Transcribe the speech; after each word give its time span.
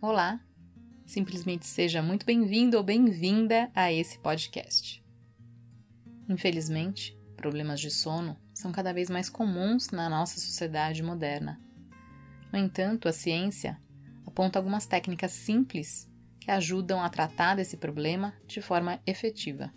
Olá, 0.00 0.38
simplesmente 1.04 1.66
seja 1.66 2.00
muito 2.00 2.24
bem-vindo 2.24 2.76
ou 2.76 2.84
bem-vinda 2.84 3.68
a 3.74 3.92
esse 3.92 4.16
podcast. 4.20 5.04
Infelizmente, 6.28 7.18
problemas 7.36 7.80
de 7.80 7.90
sono 7.90 8.36
são 8.54 8.70
cada 8.70 8.92
vez 8.92 9.10
mais 9.10 9.28
comuns 9.28 9.90
na 9.90 10.08
nossa 10.08 10.38
sociedade 10.38 11.02
moderna. 11.02 11.60
No 12.52 12.60
entanto, 12.60 13.08
a 13.08 13.12
ciência 13.12 13.76
aponta 14.24 14.60
algumas 14.60 14.86
técnicas 14.86 15.32
simples 15.32 16.08
que 16.38 16.52
ajudam 16.52 17.02
a 17.02 17.08
tratar 17.08 17.56
desse 17.56 17.76
problema 17.76 18.32
de 18.46 18.62
forma 18.62 19.00
efetiva. 19.04 19.74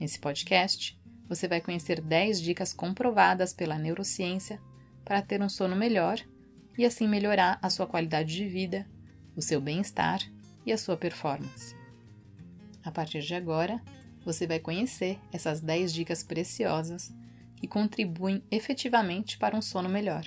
Nesse 0.00 0.18
podcast, 0.18 1.00
você 1.28 1.46
vai 1.46 1.60
conhecer 1.60 2.00
10 2.00 2.40
dicas 2.40 2.72
comprovadas 2.72 3.52
pela 3.52 3.78
neurociência 3.78 4.60
para 5.04 5.22
ter 5.22 5.40
um 5.40 5.48
sono 5.48 5.76
melhor 5.76 6.20
e 6.78 6.86
assim 6.86 7.08
melhorar 7.08 7.58
a 7.60 7.68
sua 7.68 7.88
qualidade 7.88 8.32
de 8.32 8.48
vida, 8.48 8.88
o 9.34 9.42
seu 9.42 9.60
bem-estar 9.60 10.20
e 10.64 10.72
a 10.72 10.78
sua 10.78 10.96
performance. 10.96 11.74
A 12.84 12.92
partir 12.92 13.20
de 13.20 13.34
agora, 13.34 13.82
você 14.24 14.46
vai 14.46 14.60
conhecer 14.60 15.18
essas 15.32 15.60
10 15.60 15.92
dicas 15.92 16.22
preciosas 16.22 17.12
que 17.56 17.66
contribuem 17.66 18.44
efetivamente 18.48 19.36
para 19.36 19.56
um 19.56 19.60
sono 19.60 19.88
melhor. 19.88 20.24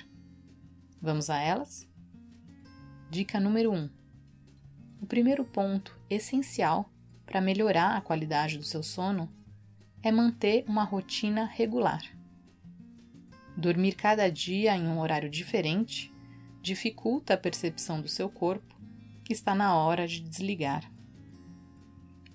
Vamos 1.00 1.30
a 1.30 1.40
elas? 1.40 1.88
Dica 3.10 3.40
número 3.40 3.72
1. 3.72 3.88
O 5.00 5.06
primeiro 5.06 5.44
ponto 5.44 5.98
essencial 6.10 6.92
para 7.24 7.40
melhorar 7.40 7.96
a 7.96 8.00
qualidade 8.02 8.58
do 8.58 8.64
seu 8.64 8.82
sono 8.82 9.32
é 10.02 10.12
manter 10.12 10.64
uma 10.68 10.84
rotina 10.84 11.46
regular. 11.46 12.02
Dormir 13.56 13.94
cada 13.94 14.30
dia 14.30 14.76
em 14.76 14.86
um 14.86 14.98
horário 14.98 15.30
diferente 15.30 16.11
dificulta 16.62 17.34
a 17.34 17.36
percepção 17.36 18.00
do 18.00 18.08
seu 18.08 18.30
corpo 18.30 18.80
que 19.24 19.32
está 19.32 19.54
na 19.54 19.76
hora 19.76 20.06
de 20.06 20.20
desligar. 20.20 20.88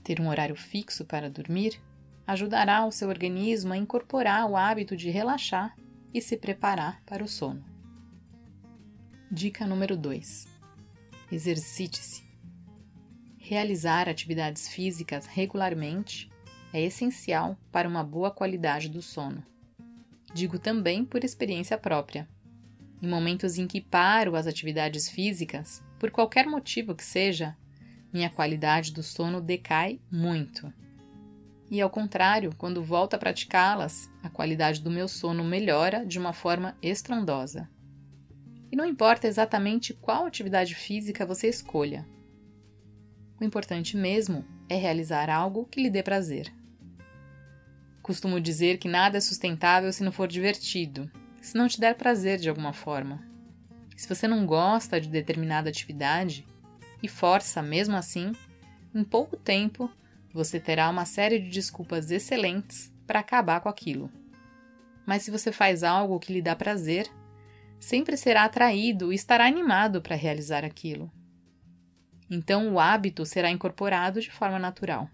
Ter 0.04 0.20
um 0.20 0.28
horário 0.28 0.56
fixo 0.56 1.06
para 1.06 1.30
dormir 1.30 1.82
ajudará 2.28 2.86
o 2.86 2.92
seu 2.92 3.08
organismo 3.08 3.72
a 3.72 3.78
incorporar 3.78 4.46
o 4.50 4.58
hábito 4.58 4.98
de 4.98 5.10
relaxar 5.10 5.74
e 6.14 6.22
se 6.22 6.36
preparar 6.36 7.02
para 7.06 7.24
o 7.24 7.28
sono. 7.28 7.64
Dica 9.32 9.66
número 9.66 9.96
2: 9.96 10.48
Exercite-se. 11.32 12.28
Realizar 13.38 14.10
atividades 14.10 14.68
físicas 14.68 15.26
regularmente 15.26 16.30
é 16.74 16.82
essencial 16.82 17.58
para 17.72 17.88
uma 17.88 18.04
boa 18.04 18.30
qualidade 18.30 18.90
do 18.90 19.02
sono. 19.02 19.42
Digo 20.34 20.60
também 20.60 21.06
por 21.06 21.24
experiência 21.24 21.78
própria. 21.78 22.28
Em 23.02 23.08
momentos 23.08 23.58
em 23.58 23.68
que 23.68 23.80
paro 23.80 24.36
as 24.36 24.48
atividades 24.48 25.10
físicas, 25.10 25.84
por 26.00 26.10
qualquer 26.10 26.48
motivo 26.48 26.96
que 26.96 27.04
seja, 27.04 27.56
minha 28.12 28.30
qualidade 28.30 28.92
do 28.92 29.04
sono 29.04 29.40
decai 29.40 30.00
muito. 30.12 30.74
E 31.70 31.82
ao 31.82 31.90
contrário, 31.90 32.56
quando 32.58 32.84
volto 32.84 33.14
a 33.14 33.18
praticá-las, 33.18 34.10
a 34.24 34.30
qualidade 34.30 34.82
do 34.82 34.90
meu 34.90 35.08
sono 35.08 35.44
melhora 35.44 36.06
de 36.06 36.18
uma 36.18 36.34
forma 36.34 36.76
estrondosa. 36.82 37.70
E 38.72 38.76
não 38.76 38.86
importa 38.86 39.28
exatamente 39.28 39.94
qual 39.94 40.26
atividade 40.26 40.74
física 40.74 41.26
você 41.26 41.48
escolha. 41.48 42.08
O 43.40 43.44
importante 43.44 43.96
mesmo 43.96 44.46
é 44.68 44.76
realizar 44.76 45.30
algo 45.30 45.66
que 45.66 45.82
lhe 45.82 45.90
dê 45.90 46.02
prazer. 46.02 46.52
Costumo 48.02 48.40
dizer 48.40 48.78
que 48.78 48.88
nada 48.88 49.18
é 49.18 49.22
sustentável 49.22 49.92
se 49.92 50.04
não 50.04 50.12
for 50.12 50.28
divertido, 50.28 51.12
se 51.48 51.58
não 51.58 51.68
te 51.68 51.80
der 51.80 51.96
prazer 51.96 52.40
de 52.40 52.50
alguma 52.50 52.74
forma. 52.74 53.24
Se 53.96 54.08
você 54.08 54.28
não 54.28 54.46
gosta 54.46 55.00
de 55.00 55.08
determinada 55.08 55.70
atividade 55.70 56.46
e 57.02 57.08
força 57.08 57.62
mesmo 57.62 57.96
assim, 57.96 58.34
em 58.94 59.04
pouco 59.04 59.38
tempo 59.38 59.90
você 60.34 60.60
terá 60.60 60.90
uma 60.90 61.06
série 61.06 61.40
de 61.40 61.50
desculpas 61.50 62.12
excelentes 62.12 62.94
para 63.08 63.22
acabar 63.22 63.62
com 63.62 63.70
aquilo. 63.70 64.12
Mas 65.06 65.24
se 65.24 65.32
você 65.32 65.50
faz 65.50 65.84
algo 65.84 66.20
que 66.20 66.34
lhe 66.34 66.42
dá 66.42 66.54
prazer, 66.54 67.10
sempre 67.80 68.18
será 68.18 68.44
atraído 68.44 69.14
e 69.14 69.16
estará 69.16 69.46
animado 69.46 70.02
para 70.02 70.18
realizar 70.18 70.66
aquilo. 70.66 71.10
Então 72.30 72.74
o 72.74 72.80
hábito 72.80 73.26
será 73.26 73.50
incorporado 73.50 74.20
de 74.20 74.30
forma 74.30 74.60
natural. 74.60 75.10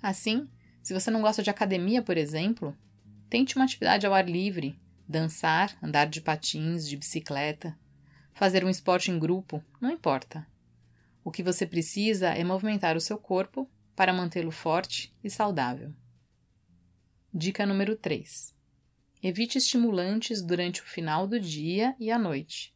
Assim, 0.00 0.48
se 0.80 0.94
você 0.94 1.10
não 1.10 1.22
gosta 1.22 1.42
de 1.42 1.50
academia, 1.50 2.02
por 2.02 2.16
exemplo, 2.16 2.74
tente 3.28 3.56
uma 3.56 3.64
atividade 3.64 4.06
ao 4.06 4.14
ar 4.14 4.28
livre, 4.28 4.78
dançar, 5.08 5.76
andar 5.82 6.06
de 6.06 6.20
patins, 6.20 6.88
de 6.88 6.96
bicicleta, 6.96 7.78
fazer 8.32 8.64
um 8.64 8.70
esporte 8.70 9.10
em 9.10 9.18
grupo, 9.18 9.62
não 9.80 9.90
importa. 9.90 10.46
O 11.24 11.30
que 11.30 11.42
você 11.42 11.66
precisa 11.66 12.28
é 12.28 12.44
movimentar 12.44 12.96
o 12.96 13.00
seu 13.00 13.18
corpo 13.18 13.70
para 13.94 14.12
mantê-lo 14.12 14.50
forte 14.50 15.14
e 15.24 15.30
saudável. 15.30 15.92
Dica 17.32 17.66
número 17.66 17.96
3. 17.96 18.54
Evite 19.22 19.58
estimulantes 19.58 20.42
durante 20.42 20.82
o 20.82 20.84
final 20.84 21.26
do 21.26 21.40
dia 21.40 21.96
e 21.98 22.10
à 22.10 22.18
noite. 22.18 22.74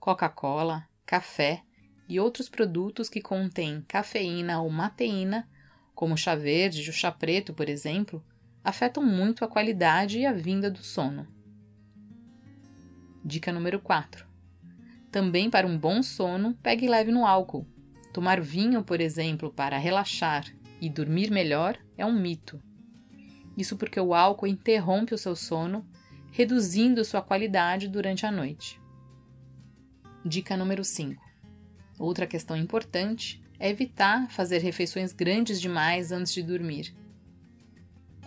Coca-Cola, 0.00 0.88
café 1.04 1.62
e 2.08 2.18
outros 2.18 2.48
produtos 2.48 3.08
que 3.08 3.20
contêm 3.20 3.82
cafeína 3.82 4.60
ou 4.60 4.70
mateína 4.70 5.48
como 5.94 6.16
chá 6.16 6.34
verde 6.34 6.82
e 6.82 6.88
o 6.88 6.92
chá 6.92 7.12
preto, 7.12 7.52
por 7.52 7.68
exemplo, 7.68 8.24
afetam 8.64 9.04
muito 9.04 9.44
a 9.44 9.48
qualidade 9.48 10.18
e 10.18 10.26
a 10.26 10.32
vinda 10.32 10.70
do 10.70 10.82
sono. 10.82 11.26
Dica 13.24 13.52
número 13.52 13.80
4. 13.80 14.26
Também 15.10 15.50
para 15.50 15.66
um 15.66 15.78
bom 15.78 16.02
sono, 16.02 16.54
pegue 16.62 16.88
leve 16.88 17.10
no 17.10 17.26
álcool. 17.26 17.66
Tomar 18.12 18.40
vinho, 18.40 18.82
por 18.82 19.00
exemplo, 19.00 19.52
para 19.52 19.78
relaxar 19.78 20.44
e 20.80 20.88
dormir 20.88 21.30
melhor 21.30 21.78
é 21.96 22.04
um 22.04 22.18
mito. 22.18 22.60
Isso 23.56 23.76
porque 23.76 23.98
o 23.98 24.14
álcool 24.14 24.46
interrompe 24.46 25.14
o 25.14 25.18
seu 25.18 25.34
sono, 25.34 25.84
reduzindo 26.30 27.04
sua 27.04 27.20
qualidade 27.22 27.88
durante 27.88 28.24
a 28.24 28.30
noite. 28.30 28.80
Dica 30.24 30.56
número 30.56 30.84
5. 30.84 31.22
Outra 31.98 32.26
questão 32.26 32.56
importante 32.56 33.42
é 33.58 33.68
evitar 33.68 34.30
fazer 34.30 34.58
refeições 34.58 35.12
grandes 35.12 35.60
demais 35.60 36.12
antes 36.12 36.32
de 36.32 36.42
dormir. 36.42 36.94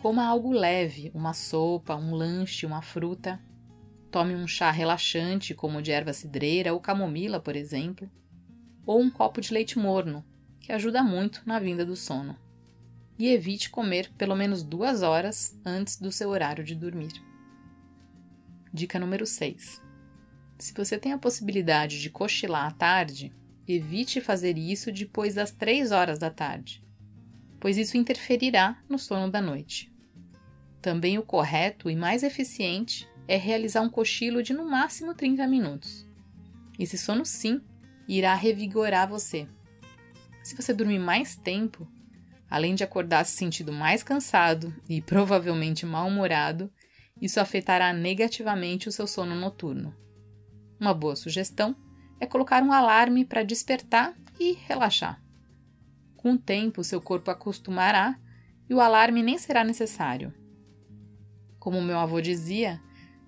Coma 0.01 0.25
algo 0.25 0.51
leve, 0.51 1.11
uma 1.13 1.33
sopa, 1.33 1.95
um 1.95 2.13
lanche, 2.13 2.65
uma 2.65 2.81
fruta. 2.81 3.39
Tome 4.11 4.35
um 4.35 4.45
chá 4.45 4.69
relaxante, 4.69 5.55
como 5.55 5.81
de 5.81 5.91
erva 5.91 6.13
cidreira 6.13 6.73
ou 6.73 6.79
camomila, 6.79 7.39
por 7.39 7.55
exemplo, 7.55 8.11
ou 8.85 9.01
um 9.01 9.09
copo 9.09 9.39
de 9.39 9.53
leite 9.53 9.79
morno, 9.79 10.23
que 10.59 10.71
ajuda 10.71 11.01
muito 11.01 11.41
na 11.45 11.57
vinda 11.59 11.85
do 11.85 11.95
sono. 11.95 12.37
E 13.17 13.29
evite 13.29 13.69
comer 13.69 14.11
pelo 14.17 14.35
menos 14.35 14.61
duas 14.61 15.01
horas 15.01 15.57
antes 15.65 15.97
do 15.97 16.11
seu 16.11 16.29
horário 16.29 16.63
de 16.63 16.75
dormir. 16.75 17.13
Dica 18.73 18.99
número 18.99 19.25
6. 19.25 19.81
Se 20.59 20.73
você 20.73 20.97
tem 20.97 21.13
a 21.13 21.17
possibilidade 21.17 22.01
de 22.01 22.09
cochilar 22.09 22.67
à 22.67 22.71
tarde, 22.71 23.33
Evite 23.67 24.19
fazer 24.19 24.57
isso 24.57 24.91
depois 24.91 25.35
das 25.35 25.51
3 25.51 25.91
horas 25.91 26.17
da 26.17 26.29
tarde, 26.29 26.83
pois 27.59 27.77
isso 27.77 27.95
interferirá 27.95 28.81
no 28.89 28.97
sono 28.97 29.31
da 29.31 29.39
noite. 29.39 29.93
Também 30.81 31.17
o 31.19 31.23
correto 31.23 31.89
e 31.89 31.95
mais 31.95 32.23
eficiente 32.23 33.07
é 33.27 33.37
realizar 33.37 33.81
um 33.81 33.89
cochilo 33.89 34.43
de 34.43 34.53
no 34.53 34.69
máximo 34.69 35.13
30 35.13 35.47
minutos. 35.47 36.07
Esse 36.77 36.97
sono, 36.97 37.25
sim, 37.25 37.61
irá 38.07 38.33
revigorar 38.35 39.07
você. 39.07 39.47
Se 40.43 40.55
você 40.55 40.73
dormir 40.73 40.99
mais 40.99 41.35
tempo, 41.35 41.87
além 42.49 42.75
de 42.75 42.83
acordar 42.83 43.25
se 43.25 43.37
sentindo 43.37 43.71
mais 43.71 44.03
cansado 44.03 44.75
e 44.89 44.99
provavelmente 45.03 45.85
mal-humorado, 45.85 46.71
isso 47.21 47.39
afetará 47.39 47.93
negativamente 47.93 48.89
o 48.89 48.91
seu 48.91 49.05
sono 49.05 49.35
noturno. 49.35 49.95
Uma 50.79 50.93
boa 50.93 51.15
sugestão 51.15 51.75
é 52.19 52.25
colocar 52.25 52.63
um 52.63 52.73
alarme 52.73 53.23
para 53.23 53.43
despertar 53.43 54.15
e 54.39 54.53
relaxar. 54.67 55.21
Com 56.17 56.33
o 56.33 56.37
tempo, 56.37 56.83
seu 56.83 57.01
corpo 57.01 57.29
acostumará 57.29 58.19
e 58.69 58.73
o 58.73 58.79
alarme 58.79 59.21
nem 59.21 59.37
será 59.37 59.63
necessário. 59.63 60.33
Como 61.59 61.81
meu 61.81 61.99
avô 61.99 62.19
dizia, 62.21 62.81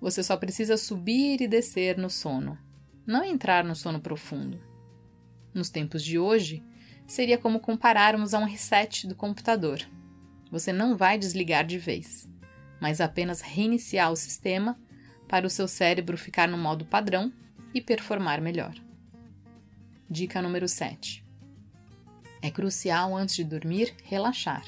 você 0.04 0.22
só 0.22 0.36
precisa 0.36 0.76
subir 0.76 1.40
e 1.40 1.48
descer 1.48 1.96
no 1.96 2.10
sono, 2.10 2.58
não 3.06 3.24
entrar 3.24 3.64
no 3.64 3.74
sono 3.74 3.98
profundo. 3.98 4.62
Nos 5.54 5.70
tempos 5.70 6.04
de 6.04 6.18
hoje, 6.18 6.62
seria 7.06 7.38
como 7.38 7.58
compararmos 7.58 8.34
a 8.34 8.38
um 8.38 8.44
reset 8.44 9.06
do 9.06 9.14
computador. 9.14 9.80
Você 10.50 10.74
não 10.74 10.94
vai 10.94 11.16
desligar 11.16 11.64
de 11.64 11.78
vez, 11.78 12.28
mas 12.78 13.00
apenas 13.00 13.40
reiniciar 13.40 14.12
o 14.12 14.16
sistema 14.16 14.78
para 15.26 15.46
o 15.46 15.50
seu 15.50 15.66
cérebro 15.66 16.18
ficar 16.18 16.48
no 16.48 16.58
modo 16.58 16.84
padrão 16.84 17.32
e 17.72 17.80
performar 17.80 18.42
melhor. 18.42 18.74
Dica 20.10 20.42
número 20.42 20.68
7. 20.68 21.24
É 22.42 22.50
crucial 22.50 23.16
antes 23.16 23.36
de 23.36 23.44
dormir 23.44 23.94
relaxar. 24.04 24.66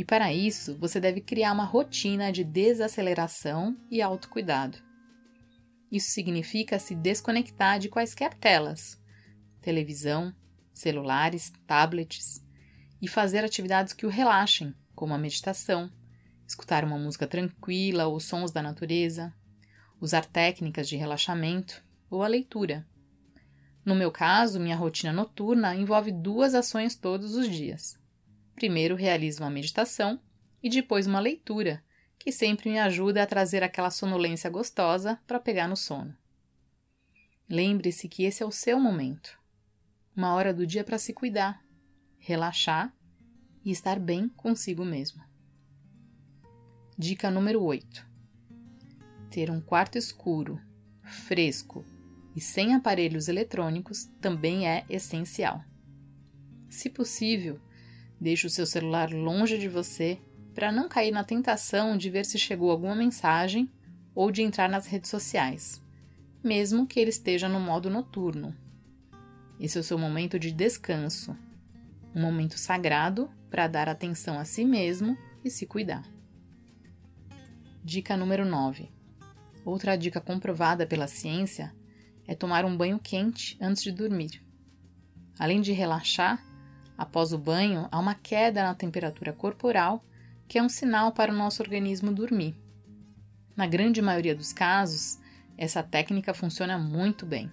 E 0.00 0.04
para 0.04 0.32
isso, 0.32 0.74
você 0.78 0.98
deve 0.98 1.20
criar 1.20 1.52
uma 1.52 1.66
rotina 1.66 2.32
de 2.32 2.42
desaceleração 2.42 3.76
e 3.90 4.00
autocuidado. 4.00 4.78
Isso 5.92 6.08
significa 6.08 6.78
se 6.78 6.94
desconectar 6.94 7.78
de 7.78 7.90
quaisquer 7.90 8.32
telas, 8.32 8.98
televisão, 9.60 10.34
celulares, 10.72 11.52
tablets 11.66 12.42
e 13.02 13.06
fazer 13.06 13.44
atividades 13.44 13.92
que 13.92 14.06
o 14.06 14.08
relaxem, 14.08 14.74
como 14.94 15.12
a 15.12 15.18
meditação, 15.18 15.92
escutar 16.48 16.82
uma 16.82 16.96
música 16.96 17.26
tranquila 17.26 18.06
ou 18.06 18.18
sons 18.18 18.50
da 18.50 18.62
natureza, 18.62 19.34
usar 20.00 20.24
técnicas 20.24 20.88
de 20.88 20.96
relaxamento 20.96 21.84
ou 22.08 22.22
a 22.22 22.26
leitura. 22.26 22.88
No 23.84 23.94
meu 23.94 24.10
caso, 24.10 24.58
minha 24.58 24.76
rotina 24.76 25.12
noturna 25.12 25.76
envolve 25.76 26.10
duas 26.10 26.54
ações 26.54 26.96
todos 26.96 27.34
os 27.34 27.46
dias. 27.46 28.00
Primeiro, 28.60 28.94
realizo 28.94 29.42
uma 29.42 29.48
meditação 29.48 30.20
e 30.62 30.68
depois 30.68 31.06
uma 31.06 31.18
leitura, 31.18 31.82
que 32.18 32.30
sempre 32.30 32.68
me 32.68 32.78
ajuda 32.78 33.22
a 33.22 33.26
trazer 33.26 33.62
aquela 33.62 33.90
sonolência 33.90 34.50
gostosa 34.50 35.18
para 35.26 35.40
pegar 35.40 35.66
no 35.66 35.78
sono. 35.78 36.14
Lembre-se 37.48 38.06
que 38.06 38.24
esse 38.24 38.42
é 38.42 38.46
o 38.46 38.52
seu 38.52 38.78
momento. 38.78 39.30
Uma 40.14 40.34
hora 40.34 40.52
do 40.52 40.66
dia 40.66 40.84
para 40.84 40.98
se 40.98 41.14
cuidar, 41.14 41.64
relaxar 42.18 42.94
e 43.64 43.70
estar 43.70 43.98
bem 43.98 44.28
consigo 44.28 44.84
mesmo. 44.84 45.24
Dica 46.98 47.30
número 47.30 47.62
8: 47.62 48.06
Ter 49.30 49.50
um 49.50 49.62
quarto 49.62 49.96
escuro, 49.96 50.60
fresco 51.02 51.82
e 52.36 52.42
sem 52.42 52.74
aparelhos 52.74 53.26
eletrônicos 53.26 54.04
também 54.20 54.68
é 54.68 54.84
essencial. 54.90 55.64
Se 56.68 56.90
possível, 56.90 57.58
deixe 58.20 58.46
o 58.46 58.50
seu 58.50 58.66
celular 58.66 59.10
longe 59.10 59.56
de 59.56 59.68
você 59.68 60.18
para 60.54 60.70
não 60.70 60.88
cair 60.88 61.10
na 61.10 61.24
tentação 61.24 61.96
de 61.96 62.10
ver 62.10 62.26
se 62.26 62.38
chegou 62.38 62.70
alguma 62.70 62.94
mensagem 62.94 63.70
ou 64.14 64.30
de 64.30 64.42
entrar 64.42 64.68
nas 64.68 64.86
redes 64.86 65.08
sociais, 65.08 65.82
mesmo 66.44 66.86
que 66.86 67.00
ele 67.00 67.10
esteja 67.10 67.48
no 67.48 67.58
modo 67.58 67.88
noturno. 67.88 68.54
Esse 69.58 69.78
é 69.78 69.80
o 69.80 69.84
seu 69.84 69.98
momento 69.98 70.38
de 70.38 70.52
descanso, 70.52 71.36
um 72.14 72.20
momento 72.20 72.58
sagrado 72.58 73.30
para 73.48 73.66
dar 73.66 73.88
atenção 73.88 74.38
a 74.38 74.44
si 74.44 74.64
mesmo 74.64 75.16
e 75.44 75.50
se 75.50 75.66
cuidar. 75.66 76.04
Dica 77.82 78.16
número 78.16 78.44
9. 78.44 78.90
Outra 79.64 79.96
dica 79.96 80.20
comprovada 80.20 80.86
pela 80.86 81.06
ciência 81.06 81.74
é 82.26 82.34
tomar 82.34 82.64
um 82.64 82.76
banho 82.76 82.98
quente 82.98 83.56
antes 83.60 83.82
de 83.82 83.92
dormir. 83.92 84.42
Além 85.38 85.60
de 85.60 85.72
relaxar, 85.72 86.44
após 87.00 87.32
o 87.32 87.38
banho 87.38 87.88
há 87.90 87.98
uma 87.98 88.14
queda 88.14 88.62
na 88.62 88.74
temperatura 88.74 89.32
corporal, 89.32 90.04
que 90.46 90.58
é 90.58 90.62
um 90.62 90.68
sinal 90.68 91.12
para 91.12 91.32
o 91.32 91.34
nosso 91.34 91.62
organismo 91.62 92.12
dormir. 92.12 92.54
Na 93.56 93.66
grande 93.66 94.02
maioria 94.02 94.34
dos 94.34 94.52
casos, 94.52 95.18
essa 95.56 95.82
técnica 95.82 96.34
funciona 96.34 96.76
muito 96.76 97.24
bem. 97.24 97.50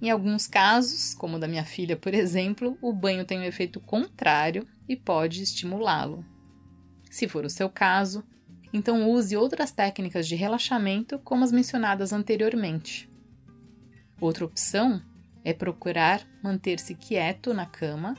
Em 0.00 0.10
alguns 0.10 0.46
casos, 0.46 1.12
como 1.12 1.38
o 1.38 1.40
da 1.40 1.48
minha 1.48 1.64
filha, 1.64 1.96
por 1.96 2.14
exemplo, 2.14 2.78
o 2.80 2.92
banho 2.92 3.24
tem 3.24 3.40
um 3.40 3.42
efeito 3.42 3.80
contrário 3.80 4.64
e 4.88 4.94
pode 4.94 5.42
estimulá-lo. 5.42 6.24
Se 7.10 7.26
for 7.26 7.44
o 7.44 7.50
seu 7.50 7.68
caso, 7.68 8.22
então 8.72 9.10
use 9.10 9.36
outras 9.36 9.72
técnicas 9.72 10.28
de 10.28 10.36
relaxamento 10.36 11.18
como 11.18 11.42
as 11.42 11.50
mencionadas 11.50 12.12
anteriormente. 12.12 13.10
Outra 14.20 14.44
opção 14.44 15.02
é 15.48 15.54
procurar 15.54 16.28
manter-se 16.42 16.94
quieto 16.94 17.54
na 17.54 17.64
cama, 17.64 18.14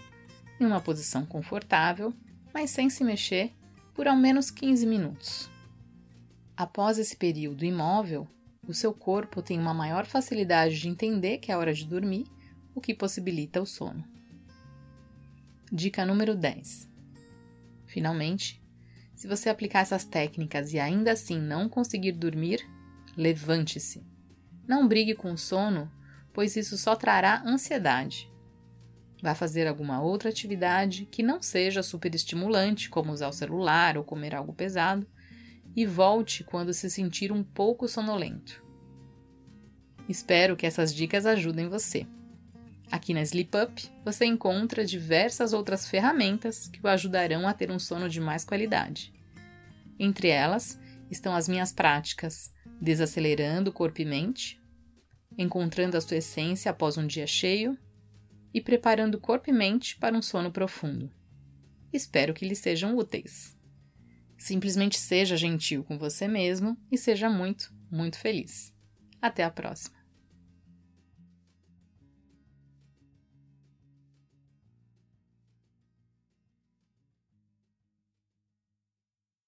em 0.60 0.66
uma 0.66 0.82
posição 0.82 1.24
confortável, 1.24 2.12
mas 2.52 2.72
sem 2.72 2.90
se 2.90 3.04
mexer, 3.04 3.54
por 3.94 4.08
ao 4.08 4.18
menos 4.18 4.50
15 4.50 4.88
minutos. 4.88 5.48
Após 6.58 6.98
esse 6.98 7.16
período 7.16 7.64
imóvel, 7.64 8.28
o 8.68 8.74
seu 8.74 8.92
corpo 8.92 9.44
tem 9.44 9.60
uma 9.60 9.76
maior 9.76 10.08
facilidade 10.08 10.80
de 10.82 10.90
entender 10.90 11.38
que 11.38 11.52
é 11.52 11.56
hora 11.56 11.72
de 11.72 11.86
dormir, 11.86 12.26
o 12.74 12.82
que 12.82 12.96
possibilita 12.96 13.62
o 13.62 13.66
sono. 13.66 14.04
Dica 15.72 16.04
número 16.08 16.34
10. 16.34 16.90
Finalmente, 17.86 18.60
se 19.14 19.28
você 19.28 19.50
aplicar 19.50 19.82
essas 19.82 20.04
técnicas 20.04 20.74
e 20.74 20.80
ainda 20.80 21.12
assim 21.12 21.40
não 21.40 21.70
conseguir 21.70 22.14
dormir, 22.14 22.68
levante-se. 23.16 24.04
Não 24.68 24.88
brigue 24.88 25.14
com 25.14 25.32
o 25.32 25.38
sono, 25.38 25.92
pois 26.34 26.56
isso 26.56 26.78
só 26.78 26.96
trará 26.96 27.44
ansiedade. 27.46 28.32
Vá 29.22 29.36
fazer 29.36 29.68
alguma 29.68 30.02
outra 30.02 30.30
atividade 30.30 31.06
que 31.06 31.22
não 31.22 31.42
seja 31.42 31.84
super 31.84 32.16
estimulante, 32.16 32.90
como 32.90 33.12
usar 33.12 33.28
o 33.28 33.34
celular 33.34 33.98
ou 33.98 34.04
comer 34.04 34.34
algo 34.34 34.54
pesado, 34.54 35.06
e 35.76 35.86
volte 35.86 36.44
quando 36.44 36.74
se 36.74 36.90
sentir 36.90 37.32
um 37.32 37.44
pouco 37.44 37.88
sonolento. 37.88 38.64
Espero 40.08 40.56
que 40.56 40.66
essas 40.66 40.94
dicas 40.94 41.26
ajudem 41.26 41.68
você. 41.68 42.08
Aqui 42.92 43.14
na 43.14 43.22
Sleep 43.22 43.56
Up 43.56 43.92
você 44.04 44.26
encontra 44.26 44.84
diversas 44.84 45.54
outras 45.54 45.88
ferramentas 45.88 46.68
que 46.68 46.80
o 46.84 46.88
ajudarão 46.88 47.48
a 47.48 47.54
ter 47.54 47.70
um 47.70 47.78
sono 47.78 48.10
de 48.10 48.20
mais 48.20 48.44
qualidade. 48.44 49.14
Entre 50.00 50.30
elas 50.30 50.80
estão 51.12 51.36
as 51.36 51.48
minhas 51.48 51.72
práticas 51.72 52.52
Desacelerando 52.82 53.72
Corpo 53.72 54.02
e 54.02 54.06
Mente, 54.06 54.59
Encontrando 55.38 55.96
a 55.96 56.02
Sua 56.02 56.18
Essência 56.18 56.72
após 56.72 56.98
um 56.98 57.08
dia 57.08 57.28
cheio 57.28 57.78
e 58.54 58.60
Preparando 58.60 59.20
Corpo 59.20 59.50
e 59.50 59.54
Mente 59.54 59.98
para 59.98 60.18
um 60.18 60.22
sono 60.22 60.52
profundo. 60.52 61.12
Espero 61.94 62.34
que 62.34 62.48
lhes 62.48 62.60
sejam 62.60 62.96
úteis. 62.98 63.58
Simplesmente 64.38 64.98
seja 64.98 65.36
gentil 65.36 65.84
com 65.84 65.98
você 65.98 66.28
mesmo 66.28 66.78
e 66.92 66.98
seja 66.98 67.30
muito, 67.30 67.74
muito 67.92 68.18
feliz. 68.18 68.74
Até 69.22 69.44
a 69.44 69.52
próxima! 69.52 69.99